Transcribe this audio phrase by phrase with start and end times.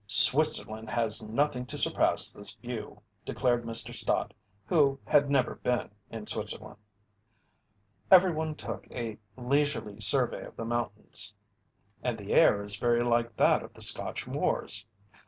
[0.07, 3.93] "Switzerland has nothing to surpass this view!" declared Mr.
[3.93, 4.33] Stott,
[4.65, 6.79] who had never been in Switzerland.
[8.09, 11.35] Everyone took a leisurely survey of the mountains.
[12.01, 14.87] "And the air is very like that of the Scotch moors."